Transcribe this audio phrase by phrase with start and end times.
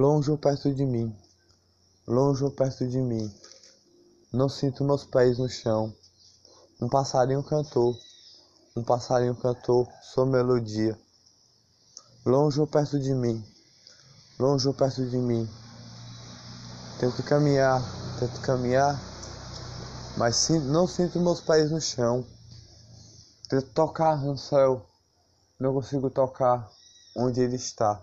[0.00, 1.14] Longe ou perto de mim,
[2.08, 3.30] longe ou perto de mim,
[4.32, 5.94] não sinto meus pés no chão.
[6.80, 7.94] Um passarinho cantou,
[8.74, 10.98] um passarinho cantou sua melodia.
[12.24, 13.44] Longe ou perto de mim,
[14.38, 15.46] longe ou perto de mim.
[16.98, 17.82] Tento caminhar,
[18.18, 18.98] tento caminhar,
[20.16, 22.24] mas não sinto meus pés no chão.
[23.50, 24.80] Tento tocar no céu,
[25.58, 26.72] não consigo tocar
[27.14, 28.02] onde ele está.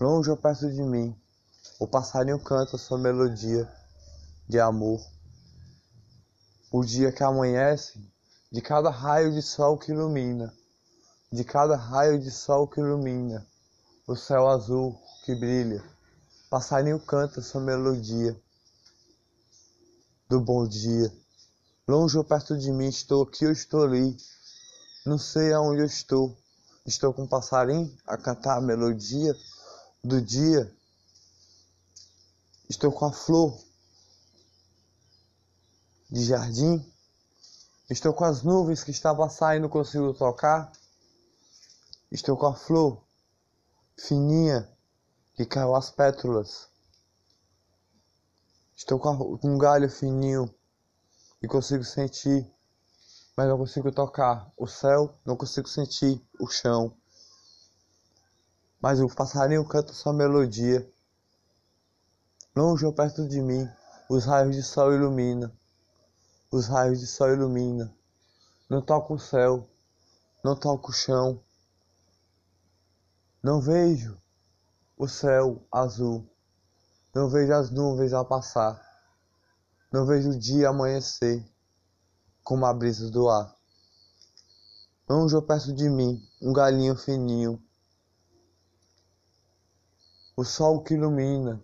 [0.00, 1.12] Longe ou perto de mim,
[1.80, 3.68] o passarinho canta sua melodia
[4.48, 5.04] de amor.
[6.70, 8.00] O dia que amanhece,
[8.52, 10.54] de cada raio de sol que ilumina,
[11.32, 13.44] de cada raio de sol que ilumina,
[14.06, 15.82] o céu azul que brilha,
[16.48, 18.40] passarinho canta sua melodia
[20.28, 21.12] do bom dia.
[21.88, 24.16] Longe ou perto de mim, estou aqui ou estou ali,
[25.04, 26.38] não sei aonde eu estou.
[26.86, 29.34] Estou com um passarinho a cantar a melodia
[30.02, 30.74] do dia.
[32.68, 33.58] Estou com a flor
[36.10, 36.84] de jardim.
[37.90, 40.70] Estou com as nuvens que estavam a sair, não consigo tocar.
[42.10, 43.02] Estou com a flor
[43.98, 44.70] fininha
[45.34, 46.68] que caiu as pétalas.
[48.76, 50.54] Estou com um galho fininho
[51.42, 52.48] e consigo sentir,
[53.36, 56.94] mas não consigo tocar o céu, não consigo sentir o chão
[58.80, 60.88] mas o passarinho canta sua melodia.
[62.54, 63.68] Longe ou perto de mim,
[64.08, 65.52] os raios de sol ilumina,
[66.50, 67.92] os raios de sol ilumina.
[68.70, 69.68] Não toco o céu,
[70.44, 71.42] não toco o chão.
[73.42, 74.20] Não vejo
[74.96, 76.28] o céu azul,
[77.14, 78.80] não vejo as nuvens a passar,
[79.92, 81.44] não vejo o dia amanhecer
[82.42, 83.56] como a brisa do ar.
[85.08, 87.62] Longe ou perto de mim, um galinho fininho
[90.38, 91.60] o sol que ilumina,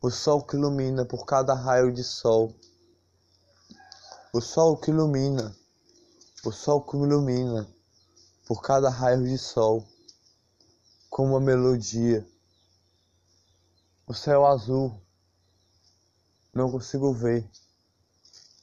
[0.00, 2.56] o sol que ilumina por cada raio de sol,
[4.32, 5.54] o sol que ilumina,
[6.46, 7.68] o sol que ilumina
[8.46, 9.86] por cada raio de sol,
[11.10, 12.26] como uma melodia.
[14.06, 14.98] O céu azul,
[16.54, 17.46] não consigo ver.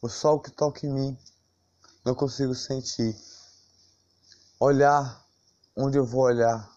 [0.01, 1.17] O sol que toca em mim,
[2.03, 3.15] não consigo sentir.
[4.59, 5.23] Olhar
[5.77, 6.75] onde eu vou olhar,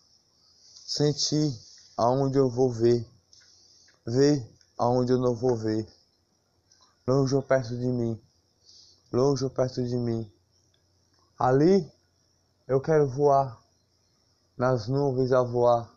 [0.86, 1.63] sentir
[1.97, 3.06] aonde eu vou ver,
[4.06, 4.47] ver
[4.78, 5.87] aonde eu não vou ver,
[7.06, 8.21] longe ou perto de mim,
[9.12, 10.31] longe ou perto de mim.
[11.38, 11.91] Ali
[12.66, 13.60] eu quero voar,
[14.56, 15.91] nas nuvens a voar,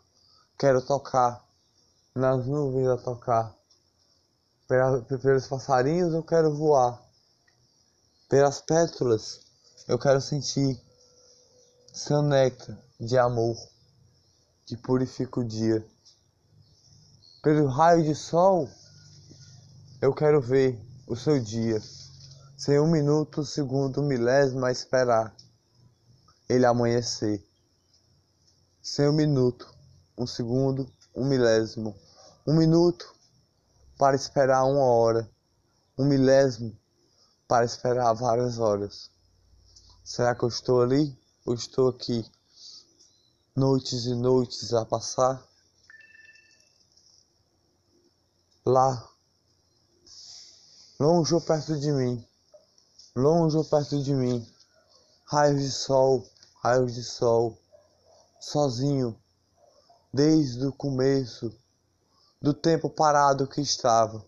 [0.58, 1.44] quero tocar,
[2.14, 3.56] nas nuvens a tocar.
[5.22, 7.02] Pelos passarinhos eu quero voar,
[8.28, 9.40] pelas pétalas
[9.86, 10.80] eu quero sentir.
[12.22, 13.56] Néctar de amor
[14.68, 15.82] que purifica o dia.
[17.42, 18.68] Pelo raio de sol,
[19.98, 21.80] eu quero ver o seu dia,
[22.54, 25.34] sem um minuto, segundo, milésimo a esperar
[26.46, 27.42] ele amanhecer.
[28.82, 29.74] Sem um minuto,
[30.18, 30.86] um segundo,
[31.16, 31.96] um milésimo,
[32.46, 33.10] um minuto
[33.96, 35.30] para esperar uma hora,
[35.96, 36.78] um milésimo
[37.48, 39.10] para esperar várias horas.
[40.04, 42.30] Será que eu estou ali ou estou aqui?
[43.58, 45.44] Noites e noites a passar.
[48.64, 49.10] Lá,
[51.00, 52.24] longe ou perto de mim,
[53.16, 54.46] longe ou perto de mim,
[55.24, 56.24] raios de sol,
[56.62, 57.58] raios de sol,
[58.38, 59.18] sozinho,
[60.12, 61.52] desde o começo
[62.40, 64.24] do tempo parado que estava,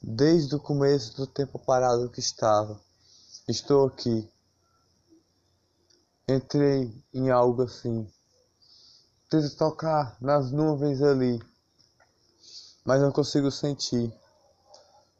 [0.00, 2.80] desde o começo do tempo parado que estava,
[3.48, 4.30] estou aqui
[6.30, 8.06] Entrei em algo assim.
[9.30, 11.42] Tento tocar nas nuvens ali,
[12.84, 14.12] mas não consigo sentir.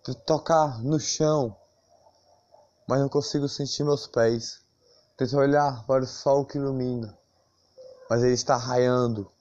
[0.04, 1.56] Tento tocar no chão,
[2.86, 4.60] mas não consigo sentir meus pés.
[5.16, 7.16] Tento olhar para o sol que ilumina,
[8.10, 9.32] mas ele está raiando,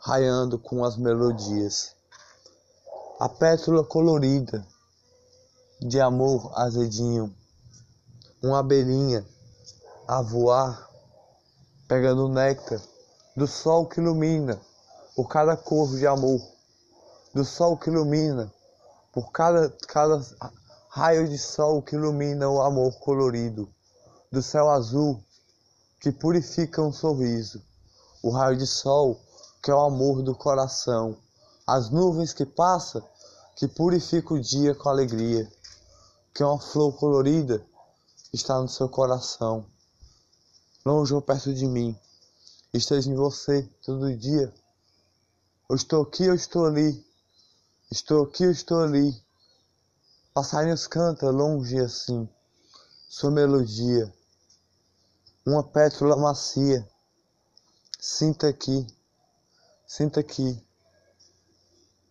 [0.00, 1.96] raiando com as melodias.
[3.18, 4.62] A pétala colorida
[5.80, 7.34] de amor azedinho,
[8.42, 9.26] uma abelhinha
[10.06, 10.87] a voar
[11.88, 12.80] pegando o néctar
[13.34, 14.60] do sol que ilumina
[15.16, 16.40] por cada cor de amor,
[17.34, 18.52] do sol que ilumina
[19.10, 20.22] por cada, cada
[20.90, 23.72] raio de sol que ilumina o amor colorido,
[24.30, 25.18] do céu azul
[25.98, 27.62] que purifica um sorriso,
[28.22, 29.18] o raio de sol
[29.62, 31.16] que é o amor do coração,
[31.66, 33.02] as nuvens que passa
[33.56, 35.50] que purifica o dia com alegria,
[36.34, 37.64] que é uma flor colorida
[38.32, 39.64] está no seu coração
[40.88, 41.94] longe ou perto de mim,
[42.72, 44.50] esteja em você todo dia,
[45.68, 47.04] Eu estou aqui, eu estou ali.
[47.90, 49.14] Estou aqui, eu estou ali.
[50.32, 52.26] Passarinhos canta longe assim,
[53.06, 54.10] sua melodia.
[55.44, 56.88] Uma pétala macia.
[58.00, 58.86] Sinta aqui,
[59.86, 60.58] sinta aqui.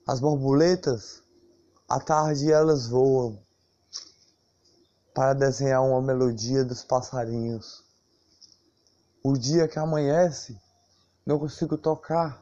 [0.05, 1.23] As borboletas,
[1.89, 3.39] à tarde elas voam
[5.15, 7.86] para desenhar uma melodia dos passarinhos.
[9.29, 10.57] O dia que amanhece,
[11.25, 12.41] não consigo tocar,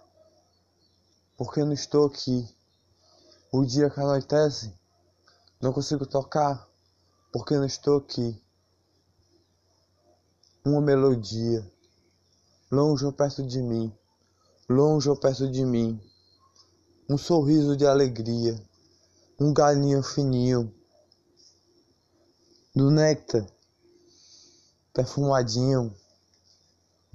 [1.35, 2.47] porque não estou aqui.
[3.51, 4.71] O dia que anoitece,
[5.59, 6.69] não consigo tocar,
[7.33, 8.39] porque não estou aqui.
[10.63, 11.67] Uma melodia,
[12.69, 13.91] longe ou perto de mim,
[14.69, 15.99] longe ou perto de mim.
[17.09, 18.63] Um sorriso de alegria,
[19.39, 20.71] um galinho fininho,
[22.75, 23.43] do néctar,
[24.93, 25.91] perfumadinho,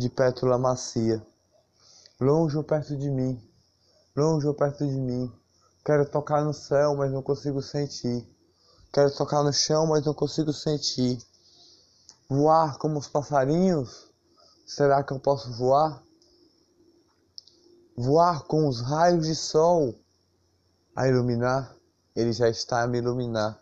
[0.00, 1.22] de pétala macia
[2.20, 3.42] longe ou perto de mim,
[4.14, 5.32] longe ou perto de mim.
[5.84, 8.28] Quero tocar no céu, mas não consigo sentir.
[8.92, 11.18] Quero tocar no chão, mas não consigo sentir.
[12.28, 14.10] Voar como os passarinhos?
[14.66, 16.02] Será que eu posso voar?
[17.96, 19.94] Voar com os raios de sol
[20.94, 21.74] a iluminar?
[22.14, 23.58] Ele já está a me iluminar,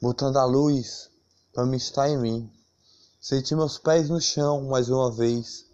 [0.00, 1.10] botando a luz
[1.52, 2.57] para me estar em mim.
[3.28, 5.66] Senti meus pés no chão mais uma vez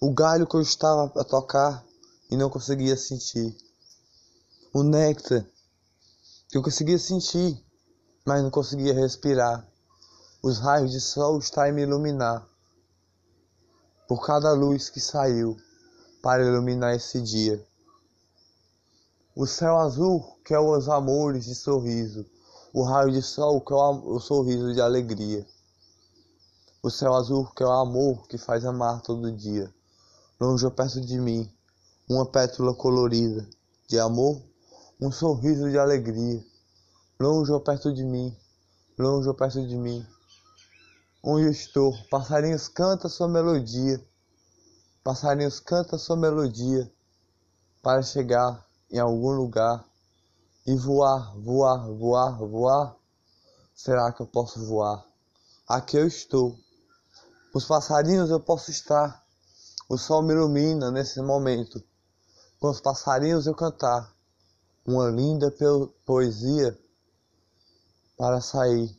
[0.00, 1.84] o galho que eu estava a tocar
[2.30, 3.52] e não conseguia sentir,
[4.72, 5.44] o néctar
[6.48, 7.60] que eu conseguia sentir,
[8.24, 9.68] mas não conseguia respirar,
[10.40, 12.48] os raios de sol estão a me iluminar,
[14.06, 15.56] por cada luz que saiu
[16.22, 17.60] para iluminar esse dia.
[19.34, 22.24] O céu azul que é os amores de sorriso,
[22.72, 25.44] o raio de sol que é o, o sorriso de alegria.
[26.82, 29.72] O céu azul que é o amor que faz amar todo dia
[30.42, 31.48] longe ou perto de mim,
[32.10, 33.48] uma pétala colorida
[33.88, 34.42] de amor,
[35.00, 36.44] um sorriso de alegria,
[37.20, 38.36] longe ou perto de mim,
[38.98, 40.04] longe ou perto de mim.
[41.22, 44.04] Onde eu estou, passarinhos canta sua melodia,
[45.04, 46.92] passarinhos canta sua melodia
[47.80, 49.84] para chegar em algum lugar
[50.66, 52.96] e voar, voar, voar, voar.
[53.72, 55.06] Será que eu posso voar?
[55.68, 56.58] Aqui eu estou.
[57.54, 59.22] Os passarinhos eu posso estar
[59.88, 61.82] o sol me ilumina nesse momento.
[62.58, 64.10] Com os passarinhos eu cantar
[64.86, 65.54] uma linda
[66.06, 66.78] poesia
[68.16, 68.98] para sair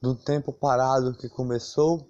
[0.00, 2.08] do tempo parado que começou